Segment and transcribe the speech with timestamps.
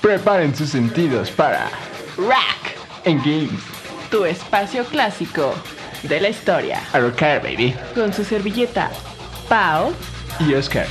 [0.00, 1.70] Preparen sus sentidos para
[2.16, 3.60] Rack, En Games.
[4.10, 5.54] tu espacio clásico
[6.02, 6.80] de la historia.
[6.92, 7.74] A rocar, baby.
[7.94, 8.90] Con su servilleta,
[9.48, 9.92] Pau.
[10.40, 10.86] Y Oscar.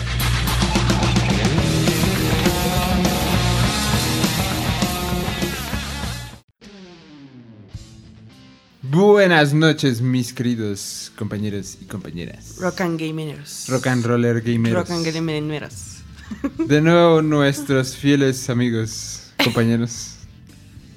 [8.82, 12.56] Buenas noches, mis queridos compañeros y compañeras.
[12.60, 13.68] Rock and Gamers.
[13.70, 14.74] Rock and Roller Gamers.
[14.76, 15.97] Rock and Gamers.
[16.58, 20.16] De nuevo, nuestros fieles amigos, compañeros.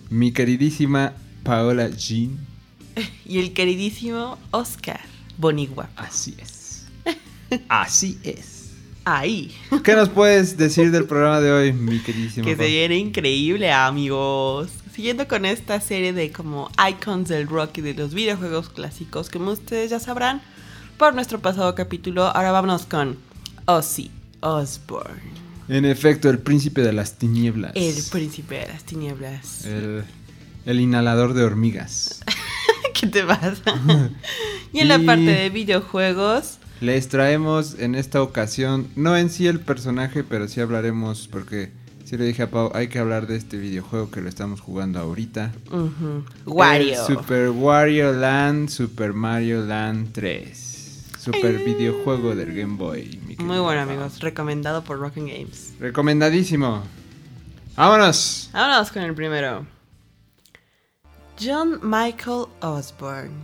[0.08, 1.12] Mi queridísima
[1.42, 2.38] Paola Jean.
[3.24, 5.00] Y el queridísimo Oscar
[5.38, 5.88] Bonigua.
[5.96, 6.84] Así es.
[7.68, 8.70] Así es.
[9.04, 9.54] Ahí.
[9.82, 14.70] ¿Qué nos puedes decir del programa de hoy, mi queridísima Que se viene increíble, amigos.
[14.94, 19.52] Siguiendo con esta serie de como icons del rock y de los videojuegos clásicos, como
[19.52, 20.42] ustedes ya sabrán
[20.98, 23.16] por nuestro pasado capítulo, ahora vámonos con
[23.64, 25.20] Ozzy Osbourne,
[25.68, 27.72] En efecto, el príncipe de las tinieblas.
[27.74, 29.64] el príncipe de las tinieblas.
[29.64, 30.02] El,
[30.66, 32.20] el inhalador de hormigas.
[32.94, 33.62] ¿Qué te pasa?
[34.72, 39.60] y en la parte de videojuegos, Les traemos en esta ocasión, no en sí el
[39.60, 41.72] personaje, pero sí hablaremos, porque
[42.04, 44.98] sí le dije a Pau, hay que hablar de este videojuego que lo estamos jugando
[44.98, 45.52] ahorita.
[46.46, 46.98] Wario.
[47.06, 50.69] El Super Wario Land, Super Mario Land 3.
[51.20, 53.20] Super videojuego del Game Boy.
[53.26, 54.20] mi Muy bueno, amigos.
[54.20, 55.74] Recomendado por Rock and Games.
[55.78, 56.82] Recomendadísimo.
[57.76, 58.48] ¡Vámonos!
[58.54, 59.66] Vámonos con el primero.
[61.38, 63.34] John Michael Osborne.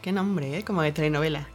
[0.00, 0.64] Qué nombre, ¿eh?
[0.64, 1.46] Como de telenovela.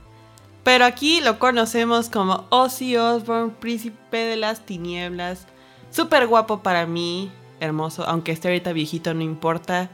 [0.63, 5.47] Pero aquí lo conocemos como Ozzy Osbourne, príncipe de las tinieblas.
[5.89, 9.89] Súper guapo para mí, hermoso, aunque esté ahorita viejito, no importa.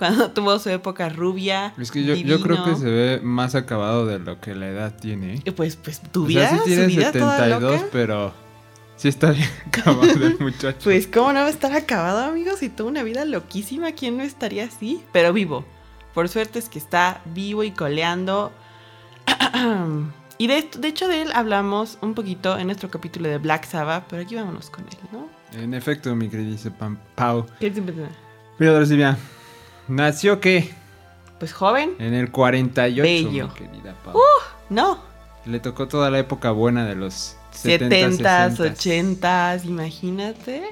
[0.00, 1.74] Cuando tuvo su época rubia.
[1.76, 4.96] Es que yo, yo creo que se ve más acabado de lo que la edad
[4.98, 5.42] tiene.
[5.44, 5.52] ¿eh?
[5.52, 7.86] Pues, pues tu O vida, sea, sí su tiene vida toda 72, loca.
[7.92, 8.32] pero
[8.96, 10.78] sí está bien acabado el muchacho.
[10.84, 12.60] Pues, ¿cómo no va a estar acabado, amigos?
[12.60, 15.02] Si tuvo una vida loquísima, ¿quién no estaría así?
[15.12, 15.66] Pero vivo.
[16.14, 18.52] Por suerte es que está vivo y coleando.
[20.38, 24.06] y de, de hecho de él hablamos un poquito en nuestro capítulo de Black Sabbath,
[24.08, 25.28] pero aquí vámonos con él, ¿no?
[25.52, 27.44] En efecto, mi querido Pam Pau.
[27.60, 27.70] ¿Qué
[28.58, 29.18] Mira, Silvia.
[29.90, 30.70] ¿Nació qué?
[31.40, 33.48] Pues joven, En el 48, Bello.
[33.48, 34.16] mi querida Pau.
[34.68, 34.98] no.
[35.46, 39.20] Le tocó toda la época buena de los 70s, 70s, 60s.
[39.20, 40.62] 80s, imagínate.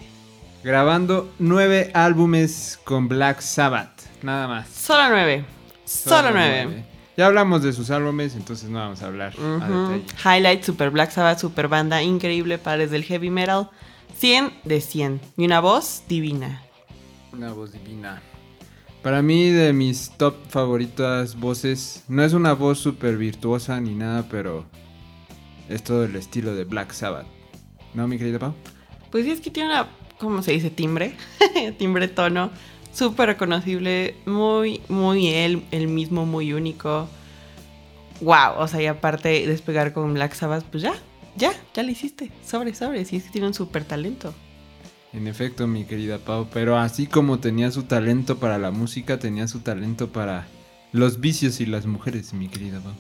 [0.63, 4.03] Grabando nueve álbumes con Black Sabbath.
[4.23, 4.69] Nada más.
[4.69, 5.45] Solo nueve.
[5.85, 6.65] Solo, nueve.
[6.67, 6.85] nueve.
[7.17, 9.89] Ya hablamos de sus álbumes, entonces no vamos a hablar a Ujú.
[9.89, 10.05] detalle.
[10.39, 13.71] Highlight, Super Black Sabbath, Super Banda, increíble, padres del heavy metal.
[14.17, 15.21] 100 de 100.
[15.37, 16.63] Y una voz divina.
[17.33, 18.21] Una voz divina.
[19.03, 24.27] Para mí, de mis top favoritas voces, no es una voz súper virtuosa ni nada,
[24.29, 24.65] pero
[25.69, 27.27] es todo el estilo de Black Sabbath.
[27.95, 28.55] ¿No, mi querida Pau?
[29.11, 29.89] Pues sí, es que tiene una,
[30.19, 30.71] ¿cómo se dice?
[30.71, 31.15] Timbre.
[31.79, 32.51] Timbre tono.
[32.93, 34.17] Súper reconocible.
[34.27, 37.09] Muy, muy el mismo, muy único.
[38.21, 38.59] Wow.
[38.59, 40.95] O sea, y aparte despegar con Black Sabbath, pues ya,
[41.37, 42.31] ya, ya lo hiciste.
[42.45, 43.05] Sobre, sobre.
[43.05, 44.35] Sí, es que tiene un súper talento.
[45.19, 49.49] En efecto, mi querida Pau, pero así como tenía su talento para la música, tenía
[49.49, 50.47] su talento para
[50.93, 52.93] los vicios y las mujeres, mi querida Pau.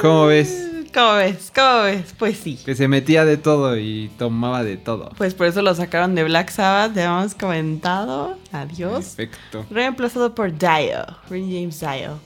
[0.00, 0.68] ¿Cómo ves?
[0.92, 1.52] ¿Cómo ves?
[1.54, 2.12] ¿Cómo ves?
[2.18, 2.58] Pues sí.
[2.64, 5.10] Que se metía de todo y tomaba de todo.
[5.16, 8.36] Pues por eso lo sacaron de Black Sabbath, ya hemos comentado.
[8.52, 9.12] En Adiós.
[9.12, 9.64] efecto.
[9.70, 12.18] Reemplazado por Dio, Ray James Dio.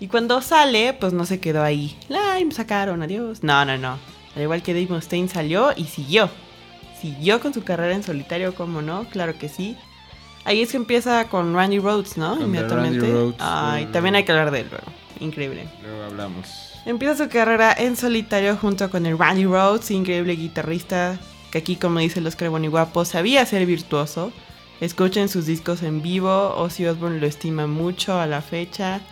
[0.00, 1.96] Y cuando sale, pues no se quedó ahí.
[2.08, 3.44] Me sacaron, adiós.
[3.44, 3.96] No, no, no.
[4.34, 6.28] Al igual que Dave Mustaine salió y siguió.
[7.04, 9.04] Siguió con su carrera en solitario, ¿cómo no?
[9.10, 9.76] Claro que sí.
[10.46, 12.30] Ahí es que empieza con Randy Rhodes, ¿no?
[12.30, 13.12] Con Inmediatamente.
[13.12, 13.88] Randy eh.
[13.92, 14.86] también hay que hablar de él luego.
[15.20, 15.68] Increíble.
[15.82, 16.72] Luego hablamos.
[16.86, 21.18] Empieza su carrera en solitario junto con el Randy Rhodes, increíble guitarrista
[21.50, 24.32] que aquí, como dice el Oscar Guapo, sabía ser virtuoso.
[24.80, 29.02] Escuchen sus discos en vivo, Ozzy Osbourne lo estima mucho a la fecha.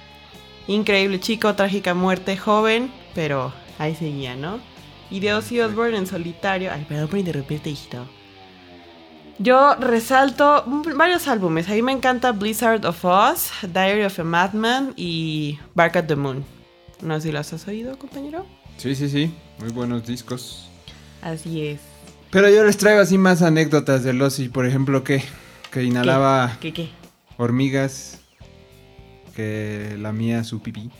[0.66, 4.71] Increíble chico, trágica muerte, joven, pero ahí seguía, ¿no?
[5.12, 6.72] Y de Ozzy Osbourne en solitario...
[6.72, 8.06] Ay, perdón por interrumpirte, hijito.
[9.38, 10.64] Yo resalto
[10.96, 11.68] varios álbumes.
[11.68, 16.16] A mí me encanta Blizzard of Oz, Diary of a Madman y Bark at the
[16.16, 16.44] Moon.
[17.02, 18.46] No sé si los has oído, compañero.
[18.78, 19.34] Sí, sí, sí.
[19.58, 20.70] Muy buenos discos.
[21.20, 21.80] Así es.
[22.30, 24.48] Pero yo les traigo así más anécdotas de Ozzy.
[24.48, 25.22] Por ejemplo, que,
[25.70, 26.88] que inhalaba ¿Qué qué?
[27.36, 28.20] hormigas.
[29.36, 30.90] Que lamía su pipí.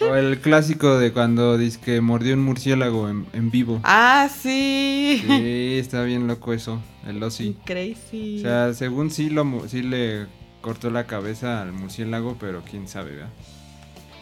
[0.00, 3.80] O el clásico de cuando dice que mordió un murciélago en, en vivo.
[3.84, 5.22] ah, sí.
[5.26, 7.56] Sí, está bien loco eso, el Ozzy.
[7.64, 8.38] Crazy.
[8.38, 10.26] O sea, según sí, lo, sí le
[10.60, 13.30] cortó la cabeza al murciélago, pero quién sabe, ¿verdad?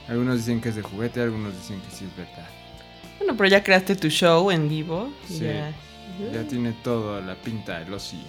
[0.09, 2.49] Algunos dicen que es de juguete, algunos dicen que sí es verdad.
[3.19, 5.13] Bueno, pero ya creaste tu show en vivo.
[5.29, 5.41] Sí.
[5.45, 5.73] Ya,
[6.33, 8.21] Ya tiene todo la pinta el Ozzy.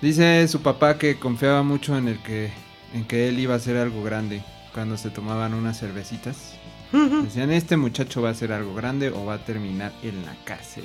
[0.00, 2.50] Dice su papá que confiaba mucho en el que
[2.92, 4.42] en que él iba a hacer algo grande
[4.72, 6.54] cuando se tomaban unas cervecitas.
[6.92, 10.84] Decían, este muchacho va a hacer algo grande o va a terminar en la cárcel.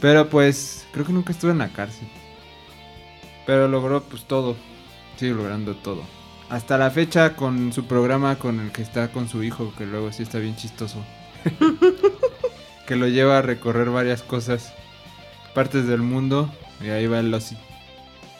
[0.00, 2.06] Pero pues, creo que nunca estuvo en la cárcel.
[3.44, 4.56] Pero logró pues todo.
[5.16, 6.02] Sigue logrando todo.
[6.48, 10.12] Hasta la fecha con su programa con el que está con su hijo, que luego
[10.12, 11.04] sí está bien chistoso.
[12.86, 14.72] que lo lleva a recorrer varias cosas,
[15.54, 16.52] partes del mundo.
[16.80, 17.56] Y ahí va el Ozzy.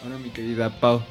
[0.05, 1.03] Hola mi querida Pau.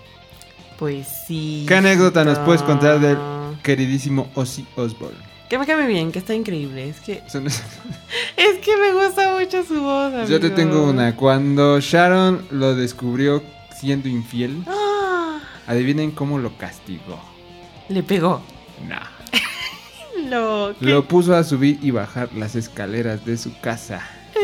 [0.77, 1.65] Pues sí.
[1.67, 3.17] ¿Qué anécdota nos puedes contar del
[3.63, 5.17] queridísimo Ozzy Osbourne?
[5.49, 6.89] Que me muy bien, que está increíble.
[6.89, 7.21] Es que,
[8.37, 10.27] es que me gusta mucho su voz.
[10.27, 11.15] Yo te tengo una.
[11.15, 13.43] Cuando Sharon lo descubrió
[13.79, 17.19] siendo infiel, Ah, adivinen cómo lo castigó.
[17.89, 18.41] le pegó.
[18.87, 18.99] No.
[20.29, 24.01] Lo, Lo puso a subir y bajar las escaleras de su casa.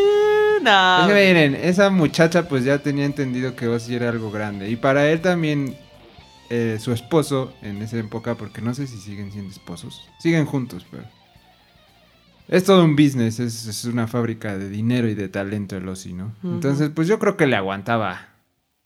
[0.61, 1.01] No.
[1.01, 4.69] Es que miren, esa muchacha pues ya tenía entendido que Ozzy era algo grande.
[4.69, 5.75] Y para él también,
[6.53, 10.01] eh, su esposo en esa época, porque no sé si siguen siendo esposos.
[10.19, 11.05] Siguen juntos, pero...
[12.49, 16.11] Es todo un business, es, es una fábrica de dinero y de talento el Ozzy,
[16.11, 16.33] ¿no?
[16.43, 18.27] Entonces pues yo creo que le aguantaba.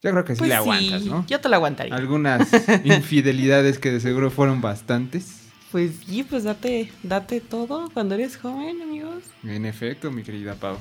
[0.03, 1.25] Yo creo que sí Pues le sí, aguantas, ¿no?
[1.25, 1.95] Yo te lo aguantaría.
[1.95, 2.47] Algunas
[2.83, 5.47] infidelidades que de seguro fueron bastantes.
[5.71, 9.23] Pues sí, pues date, date todo cuando eres joven, amigos.
[9.43, 10.77] En efecto, mi querida Pau.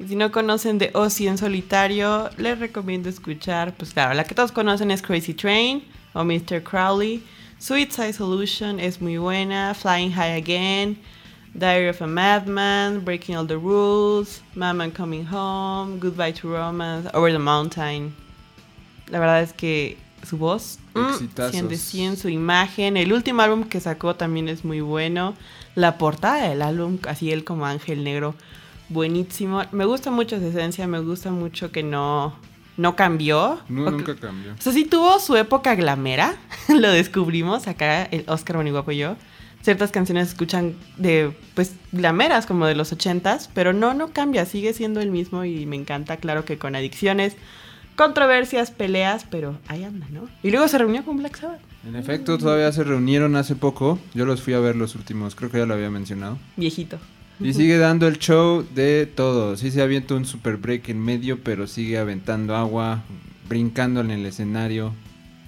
[0.00, 4.34] Y si no conocen de Ozzy en solitario, les recomiendo escuchar, pues claro, la que
[4.34, 5.84] todos conocen es Crazy Train
[6.14, 6.62] o Mr.
[6.62, 7.22] Crowley.
[7.58, 9.74] Sweet Side Solution es muy buena.
[9.74, 10.98] Flying High Again.
[11.56, 13.00] Diary of a Madman.
[13.04, 14.42] Breaking All the Rules.
[14.54, 15.98] Mama Coming Home.
[15.98, 17.08] Goodbye to Romance.
[17.14, 18.14] Over the Mountain.
[19.08, 21.52] La verdad es que su voz, mm, Exitazos.
[21.52, 22.96] 100 de 100, su imagen.
[22.96, 25.34] El último álbum que sacó también es muy bueno.
[25.74, 28.34] La portada del álbum, así él como ángel negro,
[28.88, 29.62] buenísimo.
[29.72, 32.34] Me gusta mucho su esencia, me gusta mucho que no,
[32.76, 33.60] no cambió.
[33.68, 34.52] No, O- nunca cambió.
[34.54, 36.34] O sea, sí tuvo su época glamera,
[36.68, 39.16] lo descubrimos acá, el Oscar Boniguapo y yo.
[39.62, 44.44] Ciertas canciones se escuchan de, pues, glameras como de los ochentas, pero no, no cambia,
[44.44, 47.34] sigue siendo el mismo y me encanta, claro que con adicciones,
[47.96, 50.28] controversias, peleas, pero ahí anda, ¿no?
[50.42, 53.98] Y luego se reunió con Black Sabbath, En efecto, todavía se reunieron hace poco.
[54.14, 56.38] Yo los fui a ver los últimos, creo que ya lo había mencionado.
[56.56, 56.98] viejito.
[57.40, 59.56] Y sigue dando el show de todo.
[59.56, 63.02] Sí se avienta un super break en medio, pero sigue aventando agua,
[63.48, 64.92] brincando en el escenario.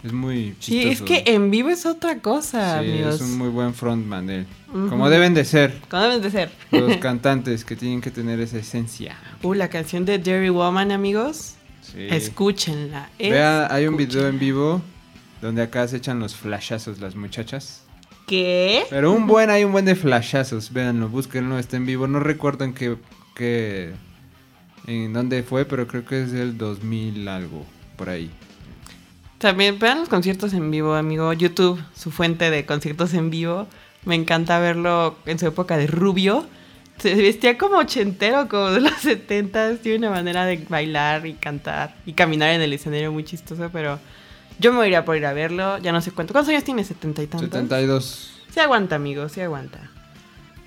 [0.05, 0.89] Es muy Sí, chistoso.
[0.93, 3.15] es que en vivo es otra cosa, Sí, amigos.
[3.17, 4.47] es un muy buen frontman él.
[4.69, 4.89] Ujú.
[4.89, 6.51] Como deben de ser ¿Cómo deben de ser?
[6.71, 9.17] los cantantes que tienen que tener esa esencia.
[9.43, 11.55] Uh, la canción de Jerry Woman, amigos.
[11.83, 12.07] Sí.
[12.11, 13.11] Escúchenla.
[13.19, 14.83] Vea, hay un video en vivo
[15.41, 17.83] donde acá se echan los flashazos las muchachas.
[18.27, 18.85] ¿Qué?
[18.91, 22.07] Pero un buen, hay un buen de flashazos, véanlo, búsquenlo, está en vivo.
[22.09, 22.97] No recuerdo en qué,
[23.35, 23.93] qué-
[24.87, 27.65] en dónde fue, pero creo que es del 2000 algo,
[27.97, 28.31] por ahí.
[29.39, 31.33] También vean los conciertos en vivo, amigo.
[31.33, 33.67] YouTube, su fuente de conciertos en vivo.
[34.05, 36.47] Me encanta verlo en su época de rubio.
[36.99, 39.81] Se vestía como ochentero, como de los setentas.
[39.81, 43.99] Tiene una manera de bailar y cantar y caminar en el escenario muy chistoso, pero
[44.59, 45.79] yo me iría por ir a verlo.
[45.79, 46.33] Ya no sé cuánto.
[46.33, 46.85] ¿Cuántos años tiene?
[46.85, 47.49] ¿Setenta y tantos?
[47.51, 48.33] 72.
[48.53, 49.91] Sí aguanta, amigo, sí aguanta.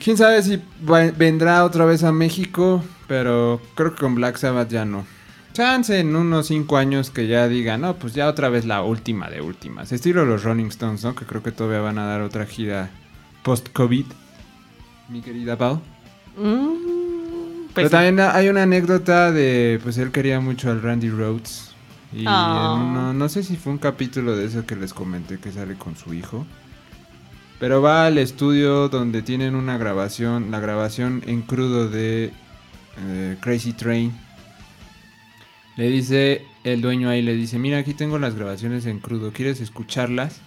[0.04, 4.70] Quién sabe si va- vendrá otra vez a México, pero creo que con Black Sabbath
[4.70, 5.06] ya no.
[5.54, 9.30] Chance en unos 5 años que ya digan, no, pues ya otra vez la última
[9.30, 9.92] de últimas.
[9.92, 11.16] Estilo los Rolling Stones, ¿no?
[11.16, 12.92] Que creo que todavía van a dar otra gira
[13.44, 14.06] post-COVID.
[15.10, 15.82] Mi querida Pau.
[16.38, 17.92] Mm, pues Pero sí.
[17.92, 21.69] también hay una anécdota de, pues él quería mucho al Randy Rhodes.
[22.14, 22.76] Y Ah.
[22.80, 25.96] uno- no sé si fue un capítulo de eso que les comenté que sale con
[25.96, 26.46] su hijo.
[27.60, 32.32] Pero va al estudio donde tienen una grabación, la grabación en crudo de
[33.02, 34.12] eh, Crazy Train.
[35.78, 39.62] Le dice, el dueño ahí le dice, mira aquí tengo las grabaciones en crudo, ¿quieres
[39.62, 40.42] escucharlas?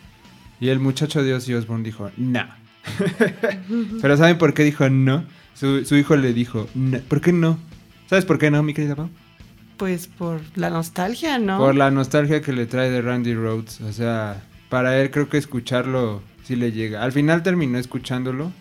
[0.61, 2.45] Y el muchacho de Ozzy Osbourne dijo, no.
[4.03, 5.25] Pero ¿saben por qué dijo no?
[5.55, 6.99] Su, su hijo le dijo, no.
[7.01, 7.59] ¿por qué no?
[8.09, 9.09] ¿Sabes por qué no, mi querida Pau?
[9.83, 11.59] Pues por la nostalgia, ¿no?
[11.59, 13.81] Por la nostalgia que le trae de Randy Rhodes.
[13.81, 17.03] O sea, para él creo que escucharlo sí le llega.
[17.03, 18.53] Al final terminó escuchándolo,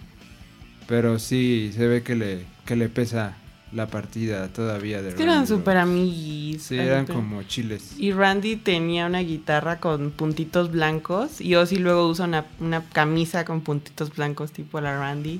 [0.88, 3.38] pero sí se ve que le, que le pesa
[3.72, 6.64] la partida todavía de Es que eran Randy súper amiguis.
[6.64, 7.94] Sí, eran como chiles.
[8.00, 11.40] Y Randy tenía una guitarra con puntitos blancos.
[11.40, 15.40] Y Ozzy luego usa una, una camisa con puntitos blancos tipo la Randy.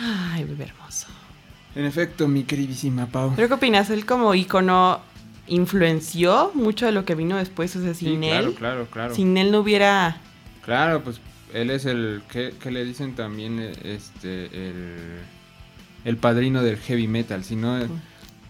[0.00, 1.08] Ay, bebé hermoso.
[1.76, 3.34] En efecto, mi queridísima Pau.
[3.36, 3.90] ¿Pero qué opinas?
[3.90, 5.00] Él como ícono
[5.46, 7.76] influenció mucho de lo que vino después.
[7.76, 9.14] O sea, Sí, sin claro, él, claro, claro.
[9.14, 10.16] sin él no hubiera...
[10.64, 11.20] Claro, pues
[11.52, 14.96] él es el que, que le dicen también eh, este el,
[16.04, 17.78] el padrino del heavy metal, si no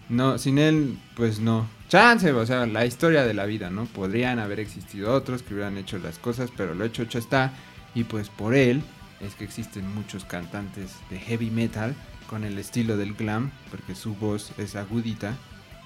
[0.09, 1.67] no, sin él, pues no.
[1.89, 3.85] Chance, o sea, la historia de la vida, ¿no?
[3.85, 7.51] Podrían haber existido otros que hubieran hecho las cosas, pero lo hecho, hecho está.
[7.93, 8.81] Y pues por él
[9.19, 11.93] es que existen muchos cantantes de heavy metal
[12.29, 15.35] con el estilo del glam, porque su voz es agudita,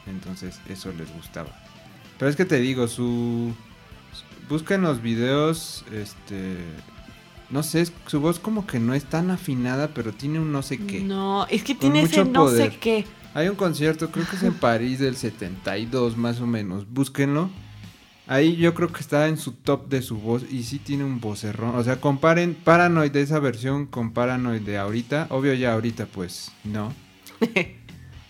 [0.07, 1.49] entonces eso les gustaba.
[2.17, 3.53] Pero es que te digo, su...
[4.49, 6.57] Busquen los videos, este...
[7.49, 10.77] No sé, su voz como que no es tan afinada, pero tiene un no sé
[10.77, 11.01] qué.
[11.01, 12.71] No, es que tiene ese no poder.
[12.71, 13.05] sé qué.
[13.33, 16.89] Hay un concierto, creo que es en París del 72 más o menos.
[16.89, 17.49] Búsquenlo.
[18.31, 21.19] Ahí yo creo que está en su top de su voz y sí tiene un
[21.19, 21.75] vocerrón.
[21.75, 25.27] O sea, comparen Paranoid de esa versión con Paranoid de ahorita.
[25.31, 26.93] Obvio ya ahorita pues no.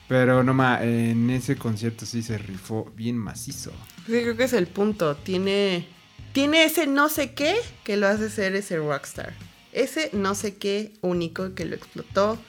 [0.07, 3.71] Pero no ma, en ese concierto sí se rifó bien macizo.
[4.07, 5.17] Sí, creo que es el punto.
[5.17, 5.85] Tiene,
[6.33, 9.35] tiene ese no sé qué que lo hace ser ese rockstar.
[9.71, 12.39] Ese no sé qué único que lo explotó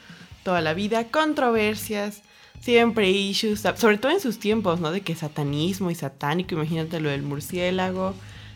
[0.43, 1.09] toda la vida.
[1.09, 2.23] Controversias,
[2.63, 4.91] siempre issues, sobre todo en sus tiempos, ¿no?
[4.91, 8.15] De que satanismo y satánico, imagínate lo del murciélago.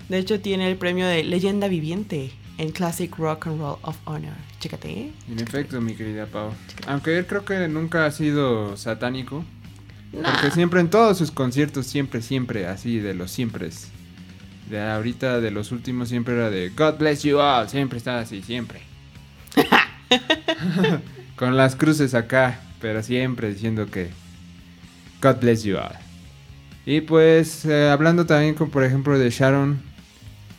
[0.08, 4.32] De hecho, tiene el premio de leyenda viviente en Classic Rock and Roll of Honor.
[4.60, 5.12] Chécate, ¿eh?
[5.30, 6.52] En efecto, mi querida Pau.
[6.86, 9.44] Aunque él creo que nunca ha sido satánico.
[10.12, 10.32] Nah.
[10.32, 13.70] Porque siempre en todos sus conciertos, siempre, siempre, así de los siempre.
[14.70, 17.68] De ahorita, de los últimos, siempre era de God bless you all.
[17.68, 18.80] Siempre está así, siempre.
[21.36, 24.10] Con las cruces acá, pero siempre diciendo que
[25.20, 25.96] God bless you all.
[26.84, 29.80] Y pues, eh, hablando también con, por ejemplo, de Sharon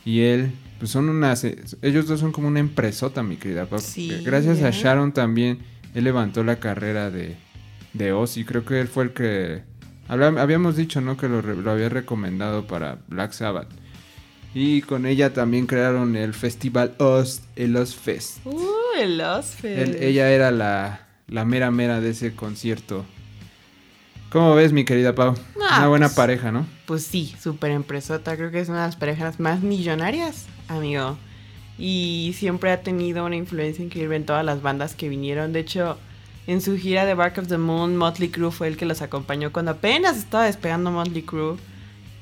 [0.04, 1.42] y él, pues son unas.
[1.80, 3.66] ellos dos son como una empresota, mi querida.
[3.78, 4.72] Sí, Gracias a ¿eh?
[4.72, 5.60] Sharon también,
[5.94, 7.36] él levantó la carrera de,
[7.94, 8.44] de Ozzy.
[8.44, 9.62] Creo que él fue el que.
[10.06, 11.16] Habíamos dicho, ¿no?
[11.16, 11.38] Que lo,
[11.70, 13.68] había recomendado para Black Sabbath.
[14.52, 18.44] Y con ella también crearon el festival Oz, el Oz Fest.
[18.44, 18.60] Uh,
[19.00, 19.64] el Ozfest.
[19.64, 23.04] Él- ella era la, la mera mera de ese concierto.
[24.30, 25.34] ¿Cómo ves, mi querida Pau?
[25.70, 26.66] Ah, Una buena pues- pareja, ¿no?
[26.86, 28.36] Pues sí, súper empresota.
[28.36, 31.16] Creo que es una de las parejas más millonarias, amigo.
[31.78, 35.52] Y siempre ha tenido una influencia increíble en todas las bandas que vinieron.
[35.52, 35.98] De hecho,
[36.46, 39.52] en su gira de Bark of the Moon, Motley Crue fue el que los acompañó
[39.52, 41.56] cuando apenas estaba despegando Motley Crue.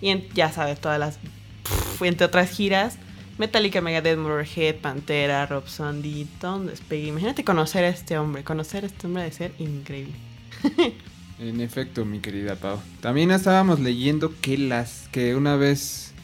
[0.00, 1.16] Y en- ya sabes, todas las.
[1.64, 2.98] pff, entre otras giras.
[3.38, 7.08] Metallica, Megadeth, Motorhead, Pantera, Rob Zombie, todo un despegue.
[7.08, 8.44] Imagínate conocer a este hombre.
[8.44, 10.14] Conocer a este hombre de ser increíble.
[11.38, 12.80] En efecto, mi querida Pau.
[13.02, 16.14] También estábamos leyendo que las que una vez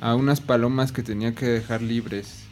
[0.00, 2.44] a unas palomas que tenía que dejar libres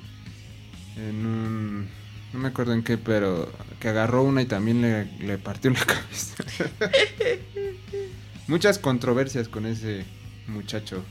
[0.97, 1.89] en un
[2.33, 3.49] no me acuerdo en qué, pero
[3.79, 6.45] que agarró una y también le, le partió la cabeza.
[8.49, 10.05] Muchas controversias con ese
[10.49, 11.05] muchacho.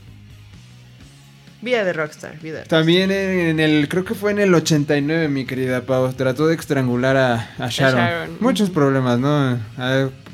[1.64, 5.46] Vida de Rockstar, vida de También en el, creo que fue en el 89, mi
[5.46, 7.98] querida Pau, trató de estrangular a, a Sharon.
[7.98, 8.36] Sharon.
[8.40, 9.58] Muchos problemas, ¿no?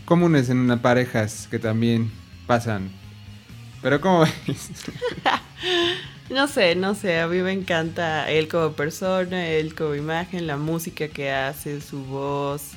[0.04, 2.10] Comunes en una parejas que también
[2.48, 2.90] pasan.
[3.80, 4.32] Pero ¿cómo ves?
[6.30, 10.56] No sé, no sé, a mí me encanta él como persona, él como imagen, la
[10.56, 12.70] música que hace, su voz.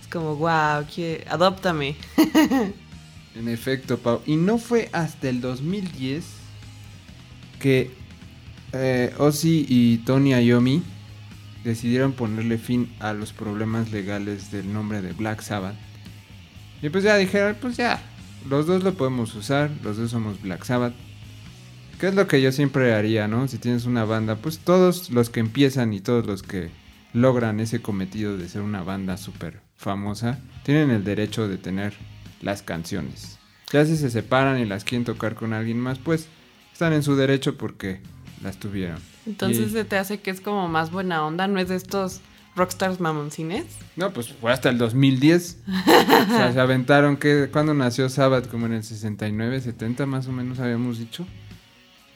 [0.00, 1.24] Es como, wow, que...
[1.28, 1.96] adóptame.
[3.34, 4.22] En efecto, Pau.
[4.24, 6.35] Y no fue hasta el 2010
[7.66, 7.90] que
[8.74, 10.84] eh, Ozzy y Tony Iommi
[11.64, 15.74] decidieron ponerle fin a los problemas legales del nombre de Black Sabbath.
[16.80, 18.00] Y pues ya dijeron, pues ya,
[18.48, 20.94] los dos lo podemos usar, los dos somos Black Sabbath.
[21.98, 23.48] ¿Qué es lo que yo siempre haría, no?
[23.48, 26.70] Si tienes una banda, pues todos los que empiezan y todos los que
[27.14, 31.94] logran ese cometido de ser una banda súper famosa, tienen el derecho de tener
[32.42, 33.40] las canciones.
[33.72, 36.28] Ya si se separan y las quieren tocar con alguien más, pues
[36.76, 38.00] están en su derecho porque
[38.42, 38.98] las tuvieron.
[39.26, 42.20] Entonces Y- se te hace que es como más buena onda, no es de estos
[42.54, 43.64] rockstars mamoncines.
[43.96, 45.58] No, pues fue hasta el 2010.
[45.66, 45.72] o
[46.28, 50.58] sea, se aventaron que cuando nació Sabbath, como en el 69, 70 más o menos
[50.58, 51.26] habíamos dicho.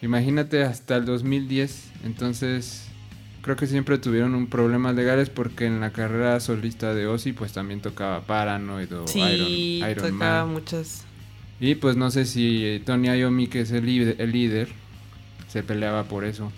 [0.02, 1.90] Imagínate hasta el 2010.
[2.05, 2.87] Entonces,
[3.43, 7.52] creo que siempre tuvieron un problemas legales porque en la carrera solista de Ozzy pues
[7.52, 9.21] también tocaba Paranoid o sí,
[9.81, 10.52] Iron, Iron tocaba Man.
[10.55, 11.05] muchas...
[11.61, 14.69] Y pues no sé si eh, Tony Iommi, que es el líder,
[15.49, 16.50] se peleaba por eso.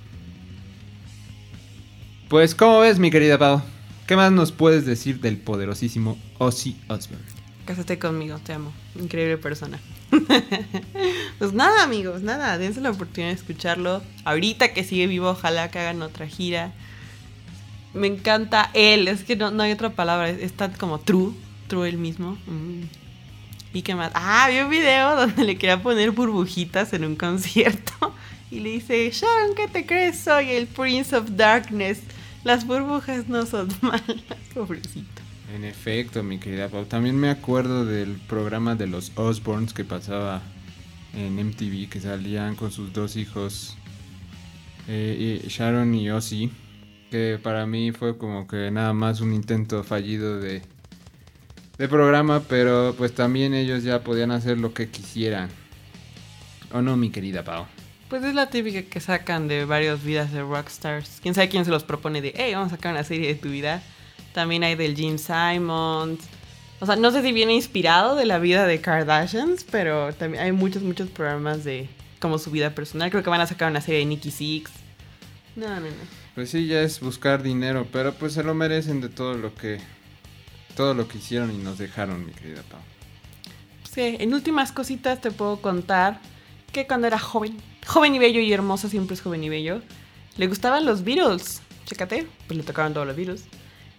[2.29, 3.63] Pues, ¿cómo ves, mi querida Pau?
[4.07, 7.25] ¿Qué más nos puedes decir del poderosísimo Ozzy Osbourne?
[7.67, 8.73] Cásate conmigo, te amo.
[8.99, 9.79] Increíble persona.
[11.39, 12.59] pues nada, amigos, nada.
[12.59, 14.03] Dense la oportunidad de escucharlo.
[14.25, 16.73] Ahorita que sigue vivo, ojalá que hagan otra gira.
[17.95, 20.31] Me encanta él, es que no, hay otra palabra.
[20.31, 21.33] es- Está como true,
[21.69, 22.39] true él mismo.
[22.47, 22.85] Mm.
[23.75, 24.13] ¿Y qué más?
[24.15, 28.15] Ah, vi un video donde le quería poner burbujitas en un concierto.
[28.51, 30.19] Y le dice, Sharon, ¿qué te crees?
[30.19, 32.01] Soy el Prince of Darkness.
[32.45, 34.03] Las burbujas no son malas,
[34.53, 35.23] pobrecito.
[35.55, 36.85] En efecto, mi querida Pau.
[36.85, 40.43] También me acuerdo del programa de los Osborns que pasaba
[41.15, 43.77] en MTV, que salían con sus dos hijos,
[44.89, 46.51] eh, Sharon y Ozzy,
[47.11, 50.63] que para mí fue como que nada más un intento fallido de,
[51.79, 55.49] de programa, pero pues también ellos ya podían hacer lo que quisieran.
[56.73, 57.67] ¿O no, mi querida Pau?
[58.09, 61.21] Pues es la típica que sacan de varias vidas de rockstars.
[61.23, 63.49] Quién sabe quién se los propone de, hey, vamos a sacar una serie de tu
[63.49, 63.83] vida.
[64.35, 66.21] También hay del Jim Simons.
[66.81, 70.53] O sea, no sé si viene inspirado de la vida de Kardashians, pero también hay
[70.53, 71.89] muchos, muchos programas de
[72.19, 73.11] como su vida personal.
[73.11, 74.71] Creo que van a sacar una serie de Nicky Six.
[75.57, 76.23] No, no, no.
[76.35, 79.79] Pues sí, ya es buscar dinero, pero pues se lo merecen de todo lo que
[80.75, 82.81] todo lo que hicieron y nos dejaron, mi querida Pau.
[83.93, 86.21] Sí, en últimas cositas te puedo contar
[86.73, 89.83] que cuando era joven, joven y bello y hermoso, siempre es joven y bello,
[90.37, 91.61] le gustaban los Beatles.
[91.85, 93.45] Chécate, pues le tocaban todos los Beatles.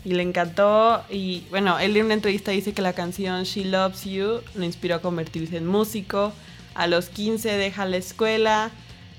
[0.03, 1.03] Y le encantó.
[1.10, 4.96] Y bueno, él en una entrevista dice que la canción She Loves You lo inspiró
[4.96, 6.34] a convertirse en músico.
[6.74, 8.72] A los 15 deja la escuela.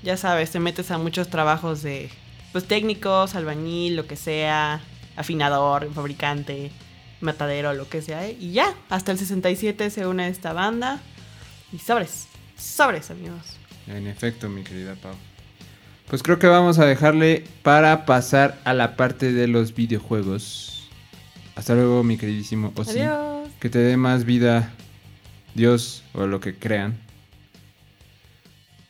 [0.03, 2.09] Ya sabes, te metes a muchos trabajos de
[2.51, 4.81] pues técnicos, albañil, lo que sea,
[5.15, 6.71] afinador, fabricante,
[7.21, 8.29] matadero, lo que sea.
[8.29, 11.01] Y ya, hasta el 67 se une a esta banda.
[11.71, 13.57] Y sobres, sobres amigos.
[13.87, 15.13] En efecto, mi querida Pau.
[16.07, 20.87] Pues creo que vamos a dejarle para pasar a la parte de los videojuegos.
[21.55, 22.99] Hasta luego, mi queridísimo Osi.
[22.99, 23.49] Adiós.
[23.59, 24.73] Que te dé más vida
[25.55, 26.97] Dios o lo que crean.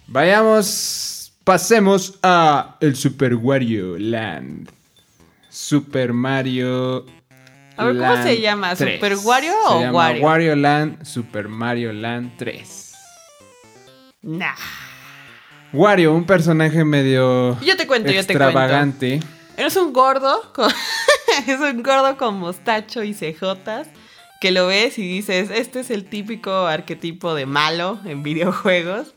[0.08, 4.70] Vayamos, pasemos a el Super Wario Land.
[5.50, 7.06] Super Mario.
[7.78, 8.76] A ver, ¿cómo se llama?
[8.76, 8.96] 3.
[8.96, 10.24] ¿Super Wario Se o llama Wario?
[10.24, 12.94] Wario Land, Super Mario Land 3.
[14.22, 14.56] Nah.
[15.74, 18.48] Wario, un personaje medio Yo te cuento, yo te cuento.
[18.48, 19.20] extravagante.
[19.58, 20.72] Eres un gordo, con-
[21.48, 23.88] es un gordo con mostacho y cejotas,
[24.42, 29.14] que lo ves y dices, este es el típico arquetipo de malo en videojuegos.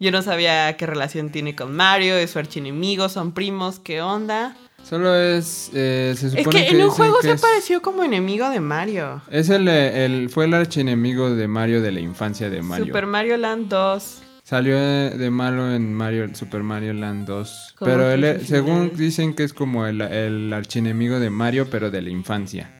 [0.00, 4.56] Yo no sabía qué relación tiene con Mario, es su archienemigo, son primos, ¿qué onda?
[4.88, 5.70] Solo es.
[5.74, 9.22] eh, se Es supone que en un juego se es- apareció como enemigo de Mario.
[9.30, 12.86] Es el, el- fue el archienemigo de Mario de la infancia de Mario.
[12.86, 14.20] Super Mario Land 2.
[14.42, 17.74] Salió de malo en Mario Super Mario Land 2.
[17.78, 21.90] ¿Cómo Pero él, es según dicen que es como el, el archienemigo de Mario, pero
[21.90, 22.70] de la infancia.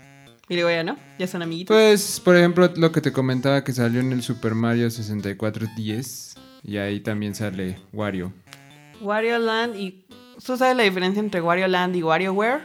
[0.46, 1.74] Y luego ya no, ya son amiguitos.
[1.74, 6.34] Pues, por ejemplo, lo que te comentaba que salió en el Super Mario 64 10.
[6.64, 8.34] Y ahí también sale Wario.
[9.00, 10.04] Wario Land y...
[10.44, 12.60] ¿Tú sabes la diferencia entre Wario Land y WarioWare?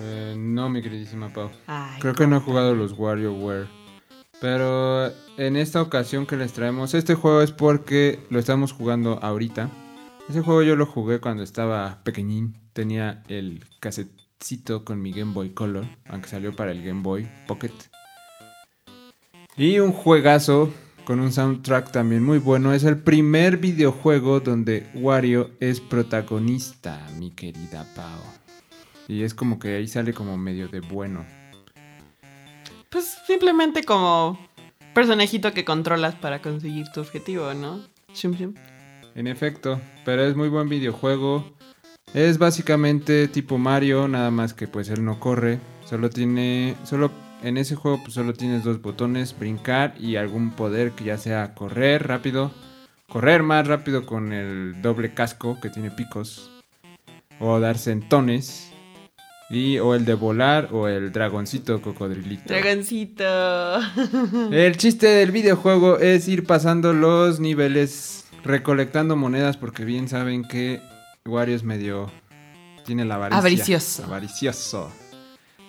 [0.00, 1.50] Eh, no, mi queridísima Pau.
[1.66, 3.66] Ay, Creo que no he jugado los WarioWare.
[4.40, 9.68] Pero en esta ocasión que les traemos este juego es porque lo estamos jugando ahorita.
[10.28, 12.56] Ese juego yo lo jugué cuando estaba pequeñín.
[12.72, 17.72] Tenía el casetcito con mi Game Boy Color, aunque salió para el Game Boy Pocket.
[19.56, 20.72] Y un juegazo
[21.10, 22.72] con un soundtrack también muy bueno.
[22.72, 28.20] Es el primer videojuego donde Wario es protagonista, mi querida Pau.
[29.08, 31.26] Y es como que ahí sale como medio de bueno.
[32.90, 34.38] Pues simplemente como
[34.94, 37.80] personajito que controlas para conseguir tu objetivo, ¿no?
[38.14, 38.54] Shum, shum.
[39.16, 41.44] En efecto, pero es muy buen videojuego.
[42.14, 45.58] Es básicamente tipo Mario, nada más que pues él no corre.
[45.84, 47.10] Solo tiene, solo
[47.42, 51.54] en ese juego pues solo tienes dos botones, brincar y algún poder que ya sea
[51.54, 52.52] correr rápido,
[53.08, 56.50] correr más rápido con el doble casco que tiene picos
[57.38, 58.70] o dar sentones
[59.50, 62.44] y o el de volar o el dragoncito cocodrilito.
[62.46, 63.24] Dragoncito.
[64.52, 70.80] El chiste del videojuego es ir pasando los niveles, recolectando monedas, porque bien saben que
[71.26, 72.12] Wario es medio.
[72.86, 73.38] tiene la avaricia.
[73.40, 74.04] Avaricioso.
[74.04, 74.92] Avaricioso.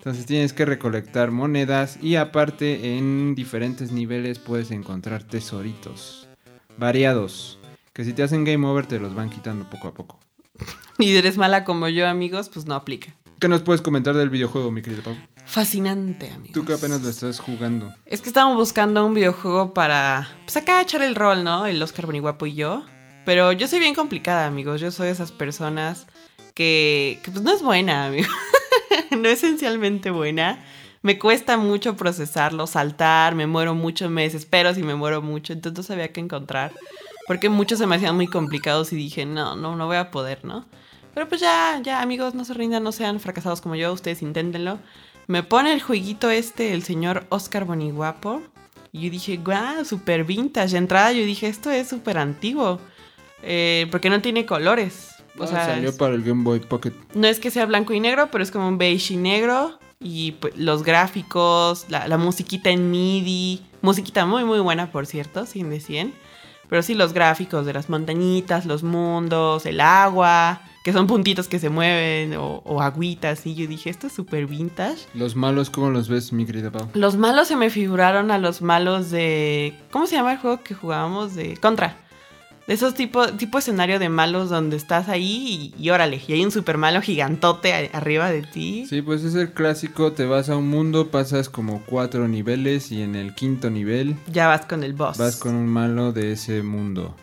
[0.02, 6.28] Entonces tienes que recolectar monedas y aparte en diferentes niveles puedes encontrar tesoritos
[6.76, 7.60] variados.
[7.94, 10.20] Que si te hacen game over te los van quitando poco a poco.
[10.98, 13.16] Y eres mala como yo, amigos, pues no aplica.
[13.40, 15.16] ¿Qué nos puedes comentar del videojuego, mi querido Pau?
[15.46, 16.54] Fascinante, amigos.
[16.54, 17.94] Tú que apenas lo estás jugando.
[18.08, 20.30] Es que estábamos buscando un videojuego para.
[20.46, 21.68] Pues acá echar el rol, ¿no?
[21.68, 22.86] El Oscar Boniguapo y yo.
[23.26, 24.82] Pero yo soy bien complicada, amigos.
[24.82, 26.08] Yo soy de esas personas
[26.56, 27.20] que.
[27.24, 28.30] que pues no es buena, amigo.
[29.22, 30.64] no esencialmente buena.
[31.04, 35.54] Me cuesta mucho procesarlo, saltar, me muero mucho, me desespero si me muero mucho.
[35.54, 36.72] Entonces había que encontrar.
[37.28, 40.44] Porque muchos se me hacían muy complicados y dije, no, no, no voy a poder,
[40.44, 40.66] ¿no?
[41.14, 44.80] Pero pues ya, ya, amigos, no se rindan, no sean fracasados como yo, ustedes inténtenlo.
[45.28, 48.42] Me pone el jueguito este, el señor Oscar Boniguapo.
[48.92, 50.72] Y yo dije, guau, super vintage.
[50.72, 52.80] De entrada yo dije, esto es súper antiguo.
[53.44, 55.21] Eh, porque no tiene colores.
[55.38, 56.94] O Ah, sea, salió es- para el Game Boy Pocket.
[57.16, 59.78] no es que sea blanco y negro, pero es como un beige y negro.
[60.04, 63.62] Y pues, los gráficos, la, la musiquita en MIDI.
[63.82, 66.14] Musiquita muy, muy buena, por cierto, 100 de 100.
[66.70, 71.60] Pero sí, los gráficos de las montañitas, los mundos, el agua, que son puntitos que
[71.60, 73.46] se mueven, o, o agüitas.
[73.46, 75.02] Y yo dije, esto es súper vintage.
[75.14, 76.88] Los malos, ¿cómo los ves, mi querida Pau?
[76.94, 79.76] Los malos se me figuraron a los malos de.
[79.92, 81.36] ¿Cómo se llama el juego que jugábamos?
[81.36, 81.98] De Contra.
[82.68, 86.46] De esos tipo, tipo escenario de malos donde estás ahí y, y órale, y hay
[86.46, 88.86] un super malo gigantote a- arriba de ti.
[88.88, 93.02] Sí, pues es el clásico, te vas a un mundo, pasas como cuatro niveles y
[93.02, 95.18] en el quinto nivel Ya vas con el boss.
[95.18, 97.16] vas con un malo de ese mundo.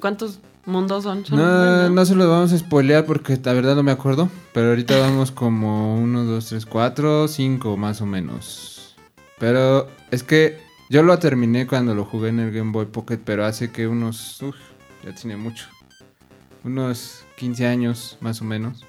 [0.00, 1.24] ¿Cuántos mundos son?
[1.24, 4.68] Son No, no se los vamos a spoilear porque la verdad no me acuerdo, pero
[4.68, 8.94] ahorita vamos como 1, 2, 3, 4, 5 más o menos.
[9.38, 10.58] Pero es que
[10.90, 14.40] yo lo terminé cuando lo jugué en el Game Boy Pocket, pero hace que unos...
[14.42, 14.56] uf,
[15.04, 15.66] ya tiene mucho.
[16.64, 18.84] Unos 15 años más o menos.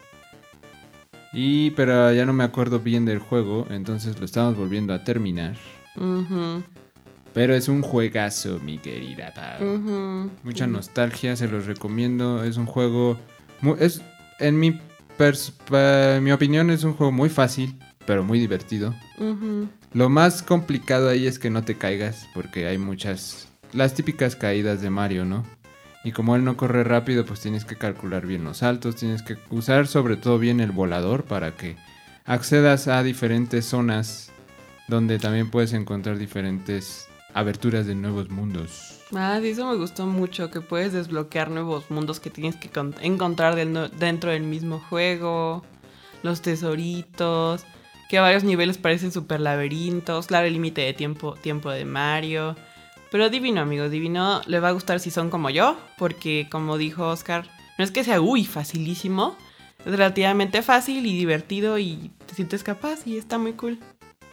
[1.34, 5.56] Y pero ya no me acuerdo bien del juego, entonces lo estamos volviendo a terminar.
[7.34, 9.76] Pero es un juegazo, mi querida Pau.
[9.76, 10.32] ujú.
[10.44, 12.44] Mucha nostalgia, se los recomiendo.
[12.44, 13.18] Es un juego.
[13.62, 14.02] mu- es,
[14.40, 14.80] en mi,
[16.22, 17.76] mi opinión, es un juego muy fácil,
[18.08, 18.96] pero muy divertido.
[19.93, 23.48] Lo más complicado ahí es que no te caigas, porque hay muchas.
[23.74, 25.43] Las típicas caídas de Mario, ¿no?
[26.04, 29.38] Y como él no corre rápido, pues tienes que calcular bien los saltos, tienes que
[29.50, 31.76] usar sobre todo bien el volador para que
[32.26, 34.32] accedas a diferentes zonas
[34.88, 39.02] donde también puedes encontrar diferentes aberturas de nuevos mundos.
[39.13, 42.96] Ah, sí, eso me gustó mucho, que puedes desbloquear nuevos mundos que tienes que con-
[43.02, 45.63] encontrar dentro del mismo juego,
[46.24, 47.65] los tesoritos,
[48.10, 52.56] que a varios niveles parecen super laberintos, claro, el límite de tiempo, tiempo de Mario.
[53.12, 57.08] Pero divino, amigo, divino, le va a gustar si son como yo, porque como dijo
[57.08, 59.38] Oscar, no es que sea, uy, facilísimo,
[59.80, 63.80] es relativamente fácil y divertido y te sientes capaz y está muy cool.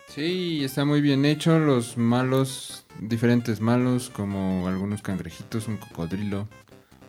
[0.09, 1.59] Sí, está muy bien hecho.
[1.59, 6.49] Los malos, diferentes malos, como algunos cangrejitos, un cocodrilo,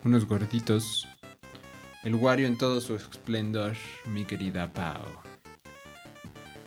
[0.04, 1.08] unos gorditos.
[2.04, 3.74] El Wario en todo su esplendor,
[4.06, 5.25] mi querida Pau.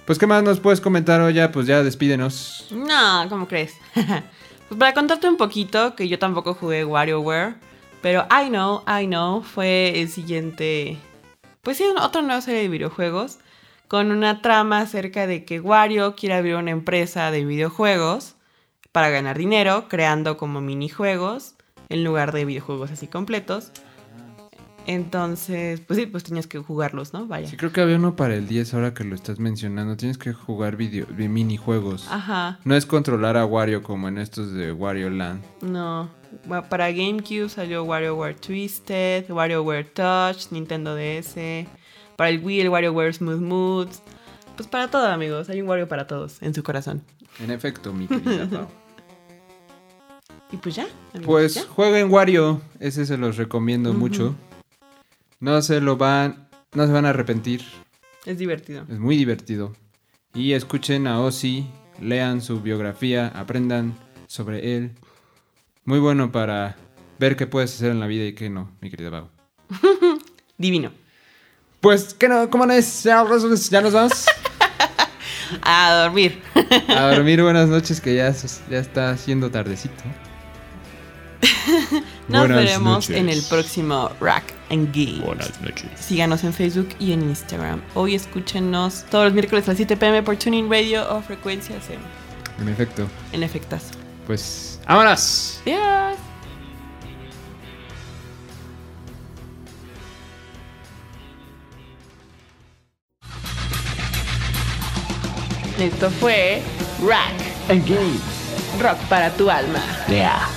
[0.08, 1.34] Pues, ¿qué más nos puedes comentar hoy?
[1.34, 2.66] Ya, pues ya despídenos.
[2.70, 3.74] No, ¿cómo crees?
[3.94, 7.56] pues para contarte un poquito, que yo tampoco jugué WarioWare,
[8.00, 10.96] pero I Know, I Know fue el siguiente,
[11.60, 13.36] pues sí, otra nueva serie de videojuegos,
[13.86, 18.36] con una trama acerca de que Wario quiere abrir una empresa de videojuegos
[18.92, 21.54] para ganar dinero, creando como minijuegos
[21.90, 23.72] en lugar de videojuegos así completos.
[24.88, 27.26] Entonces, pues sí, pues tenías que jugarlos, ¿no?
[27.26, 27.46] Vaya.
[27.46, 29.98] Sí, creo que había uno para el 10 ahora que lo estás mencionando.
[29.98, 32.08] Tienes que jugar video, vi- minijuegos.
[32.10, 32.58] Ajá.
[32.64, 35.44] No es controlar a Wario como en estos de Wario Land.
[35.60, 36.08] No.
[36.70, 41.66] Para GameCube salió WarioWare Twisted, WarioWare Touch, Nintendo DS.
[42.16, 44.02] Para el Wii, el WarioWare Smooth Moods.
[44.56, 45.50] Pues para todo, amigos.
[45.50, 47.02] Hay un Wario para todos en su corazón.
[47.40, 48.66] En efecto, mi querida Pau.
[50.50, 50.86] Y pues ya.
[51.12, 51.62] amigos, Pues ya.
[51.68, 54.34] jueguen Wario, ese se los recomiendo mucho.
[55.40, 57.62] No se lo van, no se van a arrepentir,
[58.24, 58.84] Es divertido.
[58.88, 59.74] es muy divertido.
[60.34, 61.66] Y escuchen a Ozzy,
[62.00, 63.96] lean su biografía, aprendan
[64.26, 64.92] sobre él.
[65.84, 66.76] Muy bueno para
[67.18, 69.28] ver qué puedes hacer en la vida y qué no, mi querida Pau.
[70.58, 70.92] Divino.
[71.80, 72.50] Pues, ¿qué no?
[72.50, 73.04] ¿Cómo no es?
[73.04, 73.22] Ya
[73.80, 74.26] nos vamos.
[75.62, 76.42] A dormir.
[76.88, 78.34] A dormir, buenas noches, que ya,
[78.68, 79.94] ya está haciendo tardecito.
[82.28, 83.16] Nos Buenas veremos noches.
[83.16, 85.24] en el próximo Rack and Game.
[85.24, 85.88] Buenas noches.
[85.98, 87.80] Síganos en Facebook y en Instagram.
[87.94, 91.98] Hoy escúchenos todos los miércoles a las 7 pm por Tuning Radio o Frecuencia SM.
[92.60, 93.92] En efecto, En efectazo.
[94.26, 95.60] pues, ¡vámonos!
[95.64, 96.16] Adiós.
[105.78, 106.60] Esto fue
[107.06, 108.18] Rack and game.
[108.80, 109.80] Rock para tu alma.
[110.08, 110.48] Yeah.